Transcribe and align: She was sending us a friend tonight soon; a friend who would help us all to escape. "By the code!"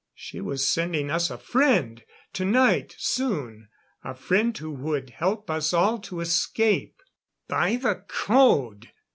She 0.15 0.41
was 0.41 0.67
sending 0.67 1.11
us 1.11 1.29
a 1.29 1.37
friend 1.37 2.03
tonight 2.33 2.95
soon; 2.97 3.69
a 4.03 4.15
friend 4.15 4.57
who 4.57 4.71
would 4.71 5.11
help 5.11 5.51
us 5.51 5.73
all 5.75 5.99
to 5.99 6.21
escape. 6.21 6.99
"By 7.47 7.75
the 7.75 8.03
code!" 8.07 8.89